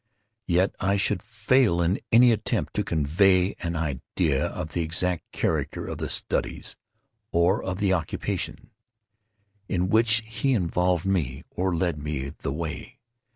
Yet 0.47 0.73
I 0.79 0.97
should 0.97 1.21
fail 1.21 1.79
in 1.79 1.99
any 2.11 2.31
attempt 2.31 2.73
to 2.73 2.83
convey 2.83 3.53
an 3.59 3.75
idea 3.75 4.47
of 4.47 4.73
the 4.73 4.81
exact 4.81 5.31
character 5.31 5.85
of 5.85 5.99
the 5.99 6.09
studies, 6.09 6.75
or 7.31 7.61
of 7.63 7.77
the 7.77 7.93
occupations, 7.93 8.71
in 9.69 9.89
which 9.89 10.23
he 10.25 10.53
involved 10.55 11.05
me, 11.05 11.43
or 11.51 11.75
led 11.75 11.99
me 11.99 12.29
the 12.29 12.51
way. 12.51 12.97